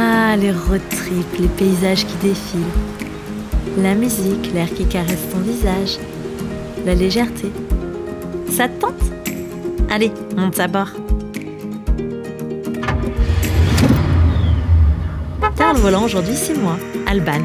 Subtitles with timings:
[0.00, 0.80] Ah, les road
[1.40, 2.60] les paysages qui défilent.
[3.78, 5.98] La musique, l'air qui caresse ton visage.
[6.86, 7.50] La légèreté.
[8.48, 9.02] Ça te tente?
[9.90, 10.90] Allez, monte à bord.
[15.56, 16.76] Derrière le volant aujourd'hui, c'est moi,
[17.08, 17.42] Alban.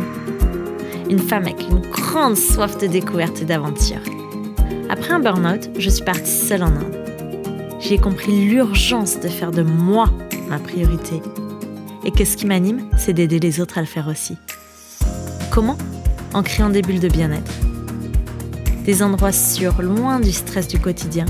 [1.10, 4.04] Une femme avec une grande soif de découverte et d'aventure.
[4.92, 7.00] Après un burn-out, je suis partie seule en Inde.
[7.80, 10.12] J'ai compris l'urgence de faire de moi
[10.48, 11.20] ma priorité.
[12.06, 14.38] Et que ce qui m'anime, c'est d'aider les autres à le faire aussi.
[15.52, 15.78] Comment?
[16.34, 17.52] En créant des bulles de bien-être.
[18.86, 21.26] Des endroits sûrs, loin du stress du quotidien,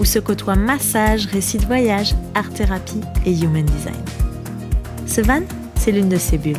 [0.00, 3.94] où se côtoient massage, récits de voyage, art-thérapie et human design.
[5.06, 5.42] Ce van,
[5.78, 6.56] c'est l'une de ces bulles.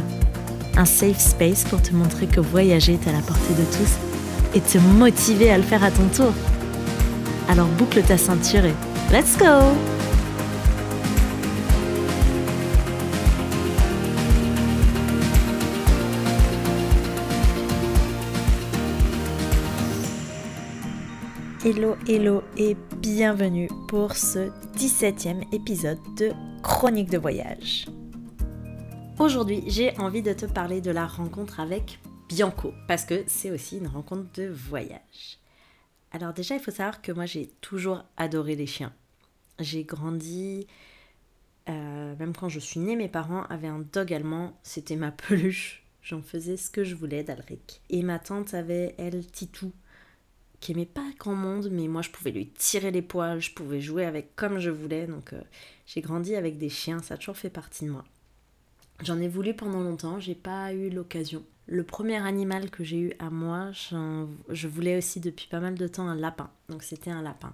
[0.78, 4.62] Un safe space pour te montrer que voyager est à la portée de tous et
[4.62, 6.34] te motiver à le faire à ton tour.
[7.50, 8.76] Alors boucle ta ceinture et
[9.12, 9.97] let's go
[21.70, 26.32] Hello, hello et bienvenue pour ce 17e épisode de
[26.64, 27.88] Chronique de voyage.
[29.20, 33.80] Aujourd'hui, j'ai envie de te parler de la rencontre avec Bianco, parce que c'est aussi
[33.80, 35.40] une rencontre de voyage.
[36.14, 38.94] Alors déjà, il faut savoir que moi, j'ai toujours adoré les chiens.
[39.60, 40.68] J'ai grandi,
[41.68, 45.84] euh, même quand je suis née, mes parents avaient un dog allemand, c'était ma peluche.
[46.02, 47.82] J'en faisais ce que je voulais d'Alric.
[47.90, 49.74] Et ma tante avait, elle, Titou,
[50.60, 53.82] qui aimait pas grand monde, mais moi je pouvais lui tirer les poils, je pouvais
[53.82, 55.08] jouer avec comme je voulais.
[55.08, 55.42] Donc euh,
[55.86, 58.04] j'ai grandi avec des chiens, ça a toujours fait partie de moi.
[59.04, 61.44] J'en ai voulu pendant longtemps, j'ai pas eu l'occasion.
[61.68, 65.88] Le premier animal que j'ai eu à moi, je voulais aussi depuis pas mal de
[65.88, 66.50] temps un lapin.
[66.70, 67.54] Donc c'était un lapin.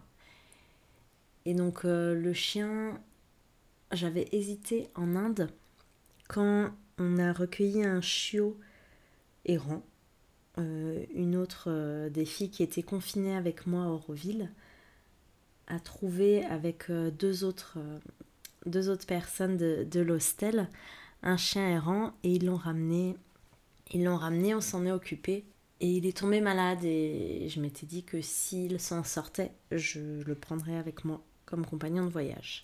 [1.46, 3.02] Et donc euh, le chien,
[3.92, 5.50] j'avais hésité en Inde
[6.30, 8.58] quand on a recueilli un chiot
[9.46, 9.84] errant
[10.60, 14.52] euh, une autre euh, des filles qui était confinée avec moi à Auroville
[15.68, 17.80] a trouvé avec euh, deux, autres,
[18.66, 20.70] deux autres personnes de, de l'hostel
[21.24, 23.16] un chien errant et ils l'ont ramené.
[23.92, 25.46] Ils l'ont ramené, on s'en est occupé.
[25.80, 30.36] Et il est tombé malade et je m'étais dit que s'il s'en sortait, je le
[30.36, 32.64] prendrais avec moi comme compagnon de voyage.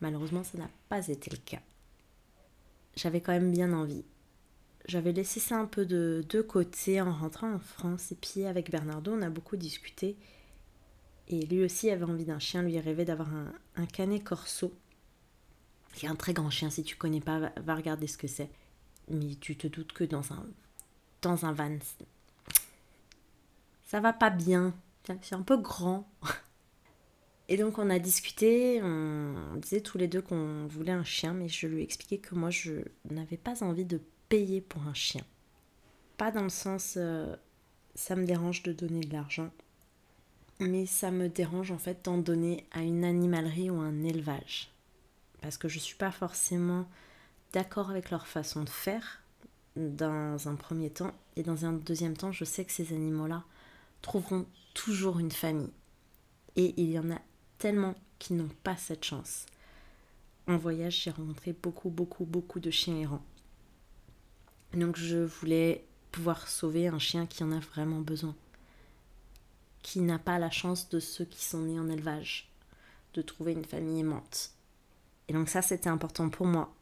[0.00, 1.60] Malheureusement, ça n'a pas été le cas.
[2.96, 4.04] J'avais quand même bien envie
[4.86, 8.12] j'avais laissé ça un peu de, de, côté en rentrant en France.
[8.12, 10.16] Et puis avec Bernardo, on a beaucoup discuté.
[11.28, 12.62] Et lui aussi avait envie d'un chien.
[12.62, 14.74] Lui rêvait d'avoir un, un, canet corso.
[15.94, 16.70] C'est un très grand chien.
[16.70, 18.50] Si tu connais pas, va, va regarder ce que c'est.
[19.08, 20.46] Mais tu te doutes que dans un,
[21.22, 21.78] dans un van,
[23.84, 24.74] ça va pas bien.
[25.20, 26.10] C'est un peu grand.
[27.48, 31.48] Et donc on a discuté, on disait tous les deux qu'on voulait un chien, mais
[31.48, 32.72] je lui expliquais que moi je
[33.10, 34.00] n'avais pas envie de
[34.32, 35.20] payer pour un chien.
[36.16, 37.36] Pas dans le sens euh,
[37.94, 39.50] ça me dérange de donner de l'argent,
[40.58, 44.70] mais ça me dérange en fait d'en donner à une animalerie ou un élevage.
[45.42, 46.88] Parce que je ne suis pas forcément
[47.52, 49.20] d'accord avec leur façon de faire
[49.76, 53.44] dans un premier temps, et dans un deuxième temps, je sais que ces animaux-là
[54.00, 55.74] trouveront toujours une famille.
[56.56, 57.20] Et il y en a
[57.58, 59.44] tellement qui n'ont pas cette chance.
[60.46, 63.22] En voyage, j'ai rencontré beaucoup, beaucoup, beaucoup de chiens errants.
[64.74, 68.34] Donc je voulais pouvoir sauver un chien qui en a vraiment besoin,
[69.82, 72.50] qui n'a pas la chance de ceux qui sont nés en élevage,
[73.14, 74.52] de trouver une famille aimante.
[75.28, 76.74] Et donc ça, c'était important pour moi.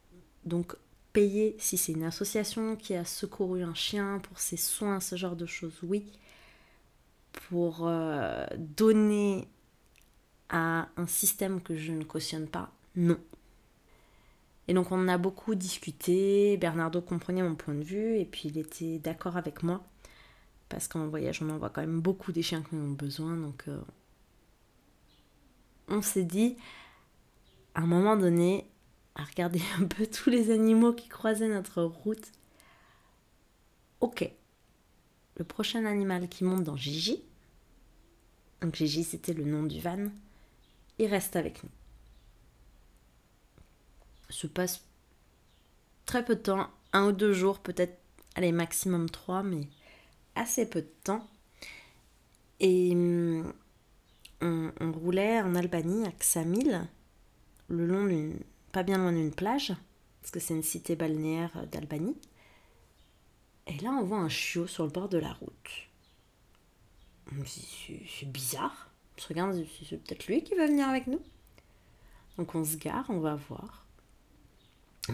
[0.44, 0.76] Donc
[1.12, 5.36] payer, si c'est une association qui a secouru un chien pour ses soins, ce genre
[5.36, 6.12] de choses, oui.
[7.48, 9.48] Pour euh, donner
[10.48, 13.18] à un système que je ne cautionne pas, non.
[14.70, 18.56] Et donc on a beaucoup discuté, Bernardo comprenait mon point de vue et puis il
[18.56, 19.84] était d'accord avec moi.
[20.68, 23.36] Parce qu'en voyage on envoie quand même beaucoup des chiens qui en ont besoin.
[23.36, 23.80] Donc euh,
[25.88, 26.56] on s'est dit,
[27.74, 28.64] à un moment donné,
[29.16, 32.30] à regarder un peu tous les animaux qui croisaient notre route.
[33.98, 34.30] Ok,
[35.34, 37.24] le prochain animal qui monte dans Gigi,
[38.62, 40.06] donc Gigi c'était le nom du van,
[41.00, 41.70] il reste avec nous
[44.30, 44.84] se passe
[46.06, 47.98] très peu de temps, un ou deux jours, peut-être,
[48.34, 49.68] allez, maximum trois, mais
[50.34, 51.28] assez peu de temps.
[52.60, 53.52] Et hum,
[54.40, 56.88] on, roulait en Albanie, à Ksamil,
[57.68, 58.38] le long d'une,
[58.72, 59.74] pas bien loin d'une plage,
[60.20, 62.16] parce que c'est une cité balnéaire d'Albanie.
[63.66, 65.88] Et là, on voit un chiot sur le bord de la route.
[67.46, 68.90] C'est bizarre.
[69.16, 71.20] On se regarde, c'est peut-être lui qui va venir avec nous.
[72.36, 73.86] Donc on se gare, on va voir.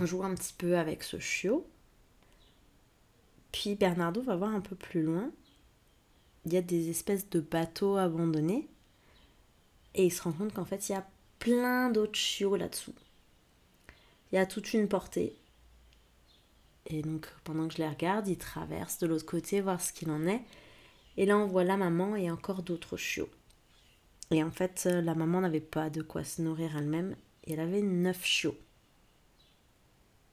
[0.04, 1.66] Joue un petit peu avec ce chiot.
[3.52, 5.30] Puis Bernardo va voir un peu plus loin.
[6.44, 8.68] Il y a des espèces de bateaux abandonnés.
[9.94, 11.06] Et il se rend compte qu'en fait, il y a
[11.38, 12.94] plein d'autres chiots là-dessous.
[14.30, 15.34] Il y a toute une portée.
[16.86, 20.10] Et donc, pendant que je les regarde, il traverse de l'autre côté, voir ce qu'il
[20.10, 20.42] en est.
[21.16, 23.30] Et là, on voit la maman et encore d'autres chiots.
[24.30, 27.16] Et en fait, la maman n'avait pas de quoi se nourrir elle-même.
[27.46, 28.56] Elle avait neuf chiots.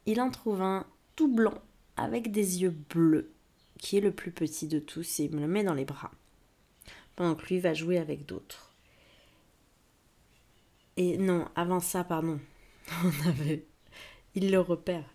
[0.06, 0.86] Il en trouve un
[1.16, 1.62] tout blanc
[1.96, 3.32] avec des yeux bleus,
[3.80, 6.12] qui est le plus petit de tous, et il me le met dans les bras.
[7.16, 8.74] Pendant que lui va jouer avec d'autres.
[10.98, 12.40] Et non, avant ça, pardon,
[13.04, 13.66] on avait.
[14.36, 15.06] Il le repère.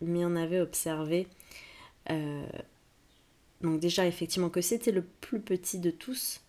[0.00, 1.28] Mais on avait observé.
[2.10, 2.46] Euh,
[3.60, 6.40] donc, déjà, effectivement, que c'était le plus petit de tous.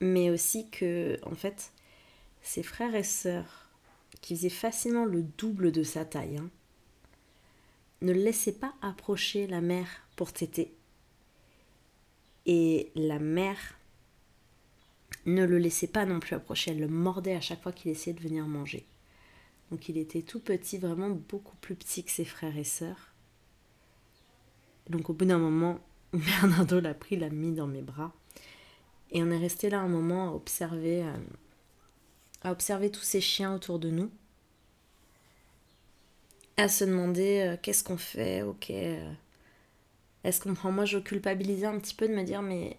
[0.00, 1.72] Mais aussi que, en fait,
[2.42, 3.68] ses frères et sœurs,
[4.20, 6.50] qui faisaient facilement le double de sa taille, hein,
[8.02, 10.74] ne laissait pas approcher la mère pour téter.
[12.44, 13.78] Et la mère
[15.24, 18.16] ne le laissait pas non plus approcher, elle le mordait à chaque fois qu'il essayait
[18.16, 18.86] de venir manger.
[19.70, 23.12] Donc il était tout petit, vraiment beaucoup plus petit que ses frères et sœurs.
[24.88, 25.80] Donc au bout d'un moment,
[26.12, 28.12] Bernardo l'a pris, l'a mis dans mes bras.
[29.10, 31.16] Et on est resté là un moment à observer, euh,
[32.42, 34.10] à observer tous ces chiens autour de nous
[36.56, 38.70] à se demander euh, qu'est-ce qu'on fait, ok.
[38.70, 39.12] Euh,
[40.24, 42.78] est-ce qu'on prend Moi, je culpabilisais un petit peu de me dire, mais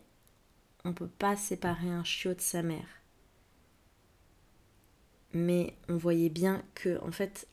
[0.83, 2.87] on peut pas séparer un chiot de sa mère.
[5.33, 7.47] Mais on voyait bien que, en fait,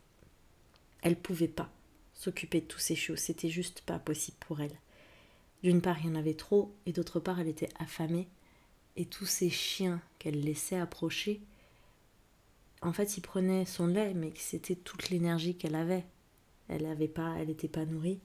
[1.02, 1.70] elle pouvait pas
[2.14, 3.16] s'occuper de tous ces chiots.
[3.16, 4.78] C'était juste pas possible pour elle.
[5.62, 8.28] D'une part, il y en avait trop, et d'autre part, elle était affamée.
[8.96, 11.40] Et tous ces chiens qu'elle laissait approcher,
[12.82, 16.04] en fait, ils prenaient son lait, mais c'était toute l'énergie qu'elle avait.
[16.68, 18.20] Elle avait pas, elle n'était pas nourrie.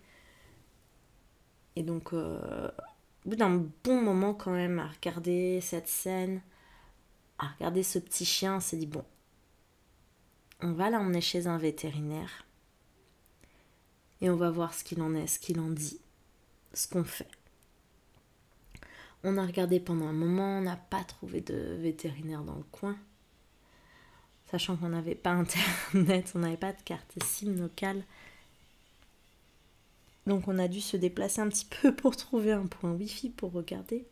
[1.75, 2.69] Et donc, euh,
[3.25, 6.41] au bout d'un bon moment quand même à regarder cette scène,
[7.37, 9.03] à regarder ce petit chien, on s'est dit bon,
[10.61, 12.45] on va l'emmener chez un vétérinaire
[14.21, 15.99] et on va voir ce qu'il en est, ce qu'il en dit,
[16.73, 17.29] ce qu'on fait.
[19.23, 22.97] On a regardé pendant un moment, on n'a pas trouvé de vétérinaire dans le coin.
[24.49, 25.31] Sachant qu'on n'avait pas
[25.93, 28.03] internet, on n'avait pas de carte SIM locale.
[30.29, 33.51] Donc on a dû se déplacer un petit peu pour trouver un point wifi pour
[33.51, 34.05] regarder.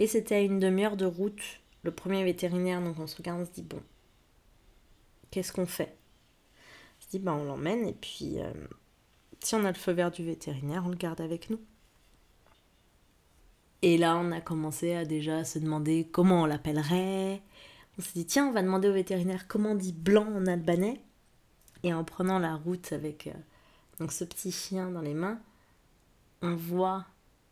[0.00, 3.46] Et c'était à une demi-heure de route, le premier vétérinaire, donc on se regarde, on
[3.46, 3.80] se dit bon,
[5.30, 5.96] qu'est-ce qu'on fait?
[6.98, 8.52] On se dit bah on l'emmène et puis euh,
[9.38, 11.60] si on a le feu vert du vétérinaire, on le garde avec nous.
[13.82, 17.42] Et là on a commencé à déjà se demander comment on l'appellerait.
[17.96, 21.00] On s'est dit tiens on va demander au vétérinaire comment on dit blanc en albanais.
[21.84, 23.28] Et en prenant la route avec...
[23.28, 23.38] Euh,
[24.00, 25.38] donc ce petit chien dans les mains,
[26.40, 27.04] on voit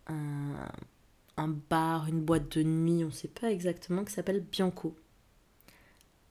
[0.06, 4.96] un, bar, une boîte de nuit, on ne sait pas exactement, qui s'appelle Bianco.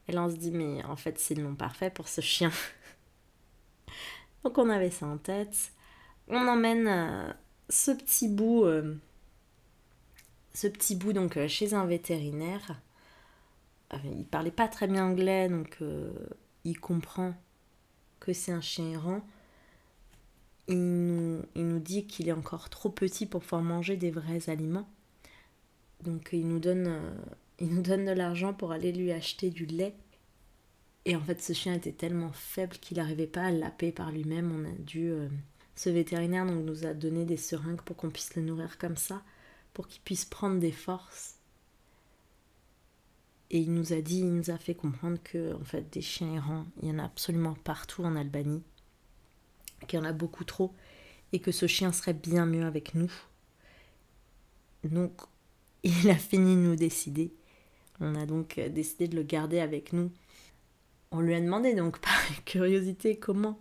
[0.07, 2.51] Et là on se dit, mais en fait c'est le nom parfait pour ce chien.
[4.43, 5.71] donc on avait ça en tête.
[6.27, 7.31] On emmène euh,
[7.69, 8.95] ce petit bout, euh,
[10.55, 12.81] ce petit bout donc euh, chez un vétérinaire.
[14.03, 15.77] il parlait pas très bien anglais, donc
[16.63, 17.35] il comprend
[18.19, 19.21] que c'est un chien errant
[20.67, 24.49] il nous, il nous dit qu'il est encore trop petit pour pouvoir manger des vrais
[24.49, 24.87] aliments.
[26.03, 27.15] Donc il nous donne, euh,
[27.59, 29.95] il nous donne de l'argent pour aller lui acheter du lait.
[31.05, 34.51] Et en fait, ce chien était tellement faible qu'il n'arrivait pas à laper par lui-même.
[34.51, 35.09] On a dû.
[35.09, 35.29] Euh,
[35.75, 39.21] ce vétérinaire donc, nous a donné des seringues pour qu'on puisse le nourrir comme ça,
[39.73, 41.35] pour qu'il puisse prendre des forces.
[43.51, 46.33] Et il nous a dit, il nous a fait comprendre que en fait, des chiens
[46.33, 48.63] errants, il y en a absolument partout en Albanie
[49.87, 50.73] qu'il y en a beaucoup trop
[51.33, 53.11] et que ce chien serait bien mieux avec nous.
[54.83, 55.21] Donc,
[55.83, 57.33] il a fini de nous décider.
[57.99, 60.11] On a donc décidé de le garder avec nous.
[61.11, 63.59] On lui a demandé donc par curiosité comment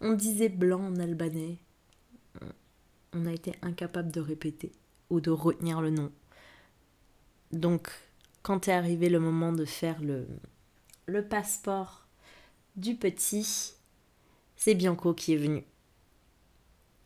[0.00, 1.58] on disait blanc en albanais.
[3.12, 4.72] On a été incapable de répéter
[5.10, 6.10] ou de retenir le nom.
[7.52, 7.90] Donc,
[8.42, 10.26] quand est arrivé le moment de faire le,
[11.06, 12.06] le passeport
[12.76, 13.74] du petit,
[14.64, 15.64] c'est Bianco qui est venu.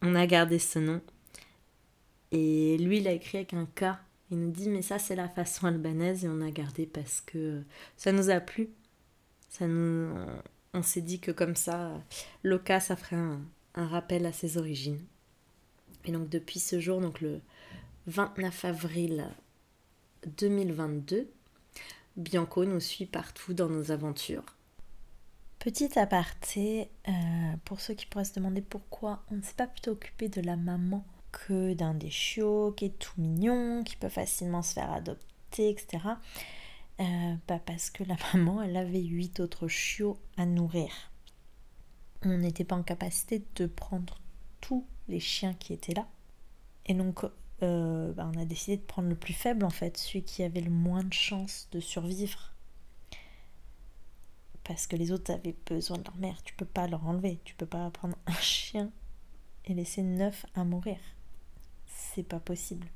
[0.03, 1.01] On a gardé ce nom.
[2.31, 3.97] Et lui, il a écrit avec un K.
[4.31, 6.27] Il nous dit, mais ça, c'est la façon albanaise.
[6.27, 7.63] Et on a gardé parce que
[7.97, 8.69] ça nous a plu.
[9.49, 10.15] Ça nous...
[10.75, 11.99] On s'est dit que comme ça,
[12.43, 13.41] le K, ça ferait un,
[13.75, 15.01] un rappel à ses origines.
[16.05, 17.41] Et donc, depuis ce jour, donc le
[18.07, 19.31] 29 avril
[20.27, 21.27] 2022,
[22.19, 24.56] Bianco nous suit partout dans nos aventures
[25.67, 27.13] Petit aparté, euh,
[27.65, 30.55] pour ceux qui pourraient se demander pourquoi on ne s'est pas plutôt occupé de la
[30.55, 35.71] maman que d'un des chiots qui est tout mignon, qui peut facilement se faire adopter,
[35.71, 36.05] etc.
[37.01, 40.93] Euh, bah parce que la maman, elle avait huit autres chiots à nourrir.
[42.23, 44.21] On n'était pas en capacité de prendre
[44.61, 46.07] tous les chiens qui étaient là.
[46.87, 47.25] Et donc,
[47.65, 50.61] euh, bah, on a décidé de prendre le plus faible, en fait, celui qui avait
[50.61, 52.53] le moins de chances de survivre.
[54.67, 56.43] Parce que les autres avaient besoin de leur mère.
[56.43, 57.39] Tu peux pas leur enlever.
[57.45, 58.91] Tu peux pas prendre un chien
[59.65, 60.99] et laisser neuf à mourir.
[61.87, 62.89] C'est pas possible.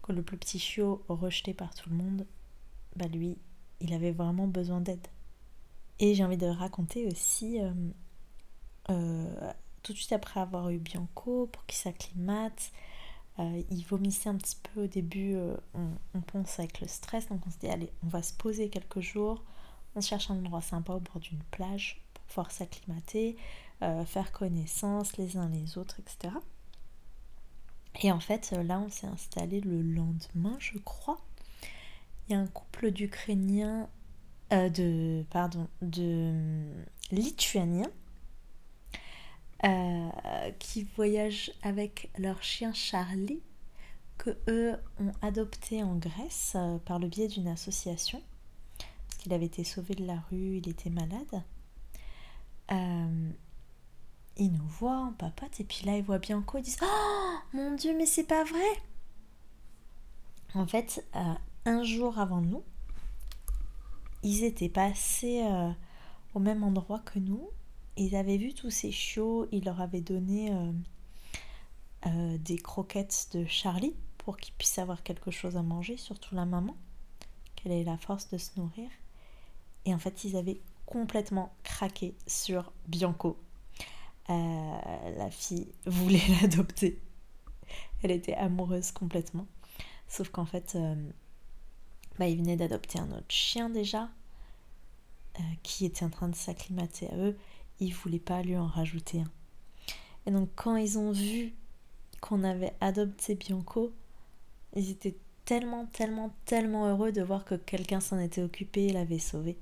[0.00, 2.26] Quand le plus petit chiot rejeté par tout le monde,
[2.94, 3.36] bah lui,
[3.80, 5.06] il avait vraiment besoin d'aide.
[5.98, 7.72] Et j'ai envie de raconter aussi, euh,
[8.90, 12.72] euh, tout de suite après avoir eu Bianco, pour qu'il s'acclimate,
[13.38, 15.36] euh, il vomissait un petit peu au début,
[15.74, 18.68] on, on, pense avec le stress, donc on se dit allez, on va se poser
[18.68, 19.42] quelques jours,
[19.96, 23.36] on cherche un endroit sympa au bord d'une plage pour pouvoir s'acclimater,
[23.80, 26.34] faire connaissance les uns les autres, etc.
[28.02, 31.18] Et en fait, là, on s'est installé le lendemain, je crois
[32.28, 33.88] il y a un couple d'Ukrainiens,
[34.52, 36.32] euh, de, pardon, de
[37.10, 37.90] Lituaniens
[39.64, 40.08] euh,
[40.58, 43.42] qui voyagent avec leur chien Charlie,
[44.18, 48.22] que eux ont adopté en Grèce euh, par le biais d'une association,
[49.26, 51.42] qu'il avait été sauvé de la rue, il était malade.
[54.38, 57.74] ils nous voient en papote et puis là ils voient Bianco, ils disent Oh mon
[57.74, 58.82] dieu, mais c'est pas vrai!
[60.54, 61.04] En fait,
[61.64, 62.62] un jour avant nous.
[64.22, 65.72] Ils étaient passés euh,
[66.34, 67.50] au même endroit que nous.
[67.96, 69.48] Ils avaient vu tous ces chiots.
[69.50, 70.72] Ils leur avaient donné euh,
[72.06, 76.46] euh, des croquettes de Charlie pour qu'ils puissent avoir quelque chose à manger, surtout la
[76.46, 76.76] maman,
[77.56, 78.88] qu'elle ait la force de se nourrir.
[79.86, 83.38] Et en fait, ils avaient complètement craqué sur Bianco.
[84.28, 87.00] la fille voulait l'adopter.
[88.02, 89.46] Elle était amoureuse complètement.
[90.08, 90.76] Sauf qu'en fait,
[92.18, 94.08] bah, ils venaient d'adopter un autre chien déjà,
[95.38, 97.36] euh, qui était en train de s'acclimater à eux.
[97.78, 99.30] Ils voulaient pas lui en rajouter un.
[100.26, 101.52] Et donc quand ils ont vu
[102.20, 103.92] qu'on avait adopté Bianco,
[104.74, 109.18] ils étaient tellement, tellement, tellement heureux de voir que quelqu'un s'en était occupé et l'avait
[109.18, 109.58] sauvé.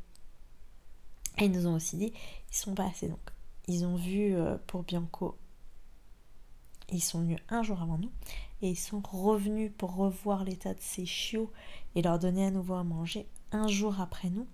[1.38, 2.12] Et ils nous ont aussi dit,
[2.50, 3.30] ils sont pas assez donc.
[3.66, 5.36] Ils ont vu euh, pour Bianco,
[6.92, 8.10] ils sont venus un jour avant nous
[8.62, 11.50] et ils sont revenus pour revoir l'état de ces chiots
[11.94, 14.46] et leur donner à nouveau à manger un jour après nous.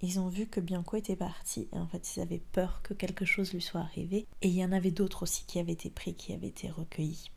[0.00, 3.24] Ils ont vu que Bianco était parti et en fait ils avaient peur que quelque
[3.24, 6.14] chose lui soit arrivé et il y en avait d'autres aussi qui avaient été pris,
[6.14, 7.30] qui avaient été recueillis.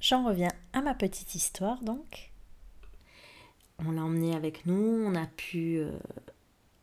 [0.00, 2.32] J'en reviens à ma petite histoire donc.
[3.78, 5.98] On l'a emmené avec nous, on a pu, euh,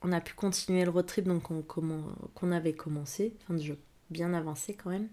[0.01, 3.73] on a pu continuer le road trip donc qu'on avait commencé, enfin déjà
[4.09, 5.09] bien avancé quand même.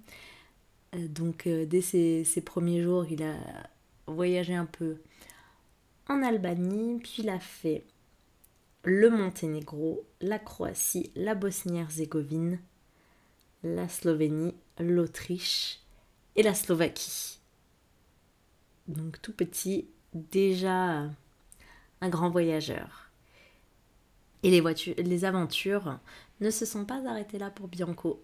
[0.94, 3.36] Euh, donc euh, dès ses, premiers jours, il a
[4.06, 4.98] voyagé un peu
[6.08, 7.84] en Albanie, puis il a fait
[8.82, 12.58] le Monténégro, la Croatie, la Bosnie-Herzégovine,
[13.62, 15.80] la Slovénie, l'Autriche
[16.36, 17.38] et la Slovaquie.
[18.88, 21.08] Donc tout petit, déjà
[22.02, 23.03] un grand voyageur.
[24.44, 25.98] Et les, voitures, les aventures
[26.40, 28.22] ne se sont pas arrêtées là pour Bianco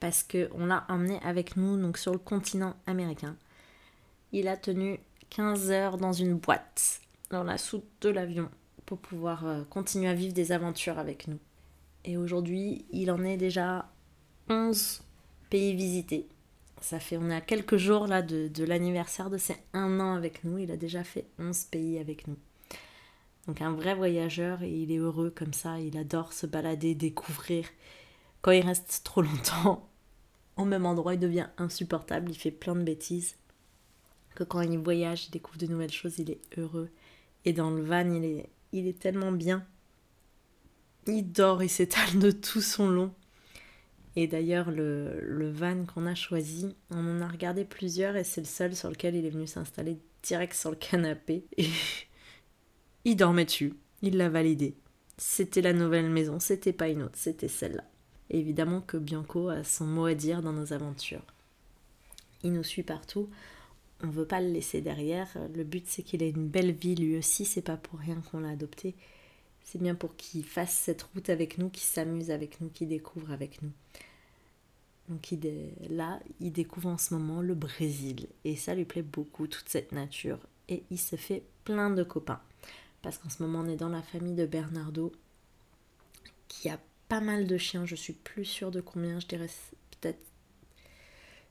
[0.00, 3.36] parce qu'on l'a emmené avec nous donc sur le continent américain.
[4.32, 8.50] Il a tenu 15 heures dans une boîte dans la soute de l'avion
[8.84, 11.38] pour pouvoir euh, continuer à vivre des aventures avec nous.
[12.04, 13.90] Et aujourd'hui, il en est déjà
[14.50, 15.02] 11
[15.48, 16.28] pays visités.
[16.80, 20.44] Ça fait, on est à quelques jours là de, l'anniversaire de ses un an avec
[20.44, 20.58] nous.
[20.58, 22.36] Il a déjà fait 11 pays avec nous.
[23.46, 25.78] Donc un vrai voyageur et il est heureux comme ça.
[25.80, 27.66] Il adore se balader, découvrir.
[28.40, 29.88] Quand il reste trop longtemps,
[30.56, 33.36] au même endroit, il devient insupportable, il fait plein de bêtises.
[34.34, 36.90] Que quand il voyage, il découvre de nouvelles choses, il est heureux.
[37.44, 39.64] Et dans le van, il est, il est tellement bien.
[41.06, 43.12] Il dort, il s'étale de tout son long.
[44.16, 48.40] Et d'ailleurs, le, le van qu'on a choisi, on en a regardé plusieurs et c'est
[48.40, 51.44] le seul sur lequel il est venu s'installer direct sur le canapé.
[51.56, 51.68] Et
[53.04, 54.74] il dormait dessus, il l'a validé.
[55.16, 57.84] C'était la nouvelle maison, c'était pas une autre, c'était celle-là
[58.30, 61.24] évidemment que Bianco a son mot à dire dans nos aventures.
[62.42, 63.28] Il nous suit partout,
[64.02, 65.28] on ne veut pas le laisser derrière.
[65.54, 68.40] Le but c'est qu'il ait une belle vie lui aussi, c'est pas pour rien qu'on
[68.40, 68.94] l'a adopté.
[69.62, 73.32] C'est bien pour qu'il fasse cette route avec nous, qu'il s'amuse avec nous, qu'il découvre
[73.32, 73.72] avec nous.
[75.08, 75.40] Donc il,
[75.88, 78.26] là, il découvre en ce moment le Brésil.
[78.44, 80.38] Et ça lui plaît beaucoup, toute cette nature.
[80.68, 82.40] Et il se fait plein de copains.
[83.04, 85.12] Parce qu'en ce moment, on est dans la famille de Bernardo,
[86.48, 89.50] qui a pas mal de chiens, je suis plus sûre de combien, je dirais
[89.90, 90.24] peut-être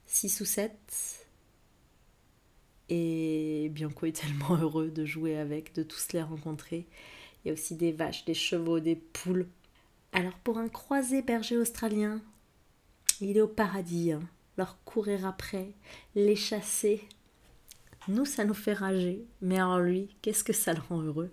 [0.06, 0.72] 6 ou 7.
[2.88, 6.88] Et Bianco est tellement heureux de jouer avec, de tous les rencontrer.
[7.44, 9.46] Il y a aussi des vaches, des chevaux, des poules.
[10.10, 12.20] Alors pour un croisé berger australien,
[13.20, 14.10] il est au paradis.
[14.10, 14.22] Hein.
[14.58, 15.70] Leur courir après,
[16.16, 17.00] les chasser.
[18.08, 19.24] Nous, ça nous fait rager.
[19.40, 21.30] Mais alors lui, qu'est-ce que ça le rend heureux?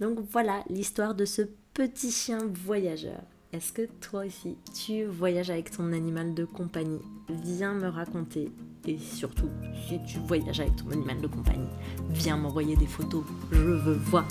[0.00, 1.42] Donc voilà l'histoire de ce
[1.74, 3.20] petit chien voyageur.
[3.52, 7.00] Est-ce que toi aussi, tu voyages avec ton animal de compagnie?
[7.28, 8.50] Viens me raconter.
[8.86, 9.50] Et surtout,
[9.86, 11.68] si tu voyages avec ton animal de compagnie,
[12.08, 13.24] viens m'envoyer des photos.
[13.52, 14.26] Je veux voir.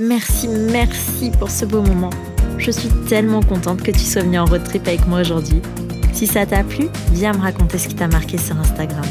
[0.00, 2.10] Merci, merci pour ce beau moment.
[2.56, 5.60] Je suis tellement contente que tu sois venu en road trip avec moi aujourd'hui.
[6.12, 9.04] Si ça t'a plu, viens me raconter ce qui t'a marqué sur Instagram.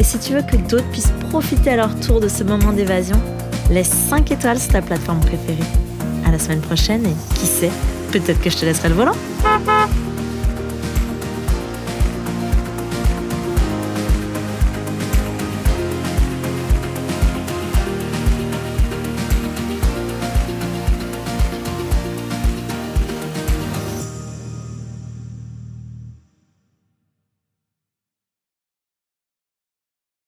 [0.00, 3.20] Et si tu veux que d'autres puissent profiter à leur tour de ce moment d'évasion,
[3.70, 5.58] laisse 5 étoiles sur ta plateforme préférée.
[6.24, 7.70] À la semaine prochaine et qui sait,
[8.10, 9.16] peut-être que je te laisserai le volant.